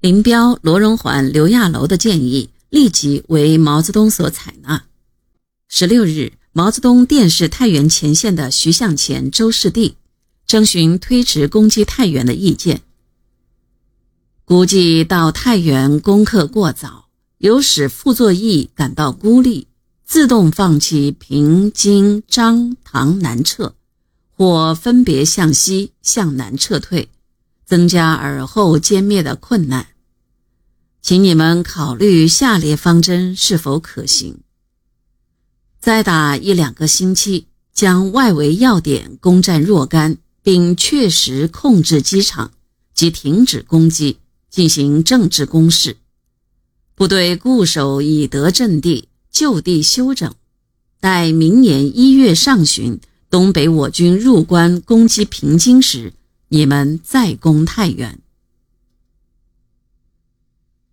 [0.00, 4.84] 林彪、罗荣桓、刘亚楼的建议立即为毛泽东所采纳。
[5.68, 9.96] 十六日，毛泽东电视太原前线的徐向前、周士第，
[10.46, 12.80] 征询推迟攻击太原的意见。
[14.46, 19.66] 估计到太原攻克过早，有使傅作义感到孤立，
[20.06, 23.74] 自动放弃平津、张、唐南撤，
[24.34, 27.10] 或分别向西、向南撤退，
[27.70, 29.86] 增加尔后歼灭的困难。
[31.00, 34.40] 请你们考虑下列方针是否可行：
[35.78, 42.50] 再打一两个星期，将外围要点攻占若干，并确实控制机场，
[42.92, 44.18] 即停止攻击。
[44.50, 45.98] 进行政治攻势，
[46.96, 50.34] 部队固守已得阵地，就地休整，
[50.98, 52.98] 待明年一月上旬，
[53.30, 56.12] 东北我军入关攻击平津时，
[56.52, 58.18] 你们再攻太原。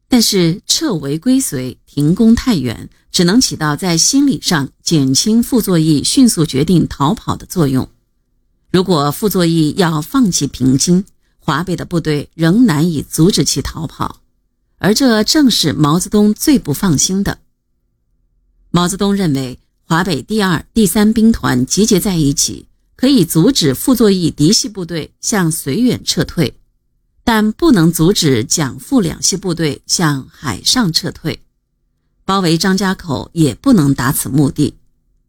[0.07, 7.89] 但是撤围归绥，停攻太原，只能起到在心理上减轻傅作义迅速决定逃跑的作用。
[8.72, 11.03] 如果傅作义要放弃平津，
[11.39, 14.21] 华北的部队仍难以阻止其逃跑，
[14.77, 17.39] 而这正是毛泽东最不放心的。
[18.69, 22.67] 毛泽东认为，华北第二、第三兵团集结在一起，
[22.98, 26.56] 可以阻止傅作义嫡系部队向绥远撤退，
[27.23, 31.39] 但不能阻止蒋傅两系部队向海上撤退。
[32.26, 34.73] 包围张家口也不能达此目的，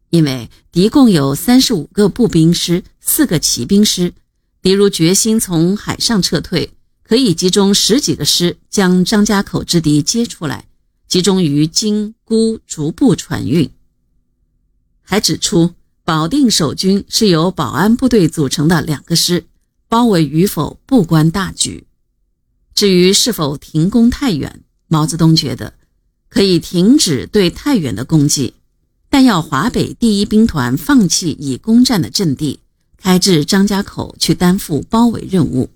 [0.09, 4.13] 因为敌共有三十五个步兵师、四个骑兵师。
[4.61, 6.73] 敌如决心从海上撤退，
[7.03, 10.65] 可以集中十几个师将张家口之敌接出来，
[11.07, 13.69] 集中于京沽逐步船运。
[15.01, 15.75] 还指出，
[16.09, 19.45] 保定守军是由保安部队组成的两个师，
[19.87, 21.85] 包围与否不关大局。
[22.73, 25.75] 至于是否停攻太原，毛泽东觉得
[26.27, 28.55] 可以停止对太原的攻击，
[29.11, 32.61] 但要华北第一兵团放弃已攻占的阵地。
[32.97, 35.69] 开至张家口去担负包围任务，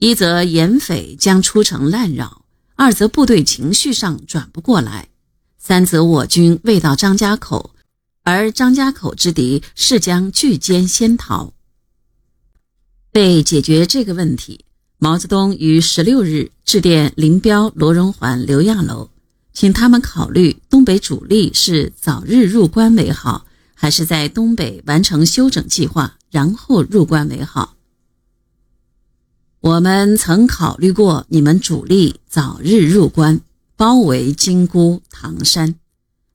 [0.00, 2.42] 一则严匪将出城滥扰，
[2.74, 5.06] 二则部队情绪上转不过来，
[5.56, 7.70] 三则我军未到张家口，
[8.30, 11.52] 而张家口之敌是将拒歼先逃。
[13.14, 14.64] 为解决这个问题，
[14.98, 19.10] 毛泽东于十六日致电林彪、罗荣桓、刘亚楼，
[19.52, 23.46] 请他们考虑东北主力是早日入关为好。
[23.74, 27.74] 还是在东北完成休整计划，然后入关为好。
[29.60, 33.40] 我们曾考虑过你们主力早日入关，
[33.76, 35.74] 包围金沽、唐山，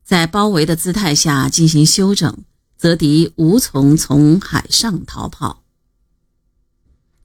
[0.06, 2.38] 在包围的姿态下进行休整，
[2.78, 5.64] 则敌无从从海上逃跑。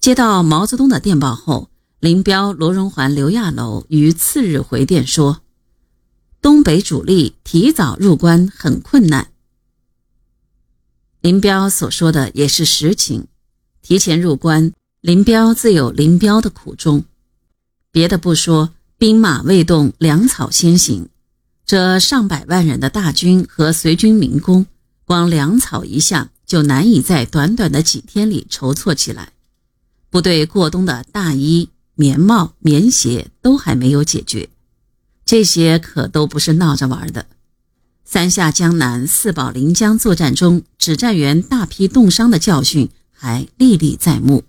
[0.00, 1.68] 接到毛泽东的电报后，
[1.98, 5.42] 林彪、罗荣桓、刘亚楼于次日回电说
[6.40, 9.30] ：“东北主力提早入关很困难。”
[11.20, 13.26] 林彪所说的也是实情，
[13.82, 17.04] 提前入关，林彪自有林彪的苦衷。
[17.92, 21.10] 别的不说，兵马未动，粮草先行，
[21.70, 24.66] 这上百万人的大军和随军民工，
[25.04, 29.34] 光粮草一项就难以在短短的几天里筹措起来。
[30.10, 34.48] 部队过冬的大衣、棉帽、棉鞋都还没有解决，
[35.24, 37.26] 这些可都不是闹着玩的。
[38.04, 44.42] 三下江南、四保临江作战中，指战员大批冻伤的教训还历历在目。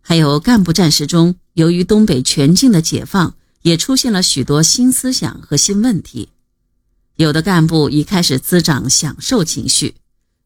[0.00, 6.28] 还有干部战士中，由于东北全境的解放，也出现了许多新思想和新问题。
[7.16, 9.94] 有的干部已开始滋长享受情绪，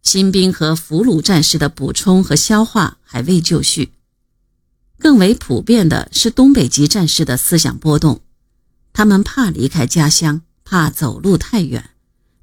[0.02, 3.92] 新兵和俘虏战士的补充和消化还未就绪。
[4.98, 8.22] 更为普遍的是东北籍战士的思想波动，
[8.92, 11.90] 他们怕离开家乡，怕走路太远。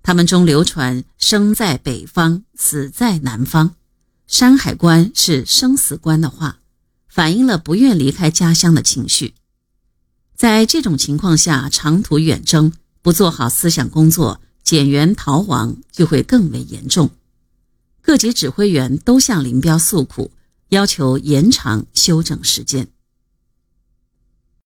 [0.04, 3.76] 他们中流传“生在北方，死在南方，
[4.28, 6.60] 山海关是生死关”的话，
[7.08, 9.34] 反映了不愿离开家乡的情绪。
[10.36, 17.12] 在这种情况下，长途远征不做好思想工作，减员逃亡就会更为严重。
[18.02, 20.32] 各级指挥员都向林彪诉苦，
[20.70, 22.88] 要求延长休整时间。